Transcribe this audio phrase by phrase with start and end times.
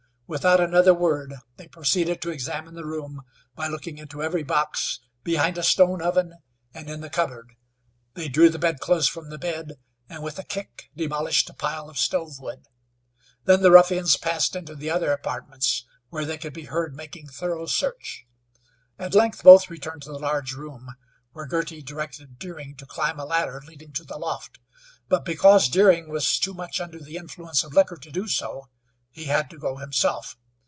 [0.33, 3.21] Without another word they proceeded to examine the room,
[3.53, 6.35] by looking into every box, behind a stone oven,
[6.73, 7.51] and in the cupboard.
[8.13, 9.73] They drew the bedclothes from the bed,
[10.07, 12.63] and with a kick demolished a pile of stove wood.
[13.43, 17.65] Then the ruffians passed into the other apartments, where they could be heard making thorough
[17.65, 18.25] search.
[18.97, 20.95] At length both returned to the large room,
[21.33, 24.59] when Girty directed Deering to climb a ladder leading to the loft,
[25.09, 28.69] but because Deering was too much under the influence of liquor to do so,
[29.13, 30.37] he had to go himself.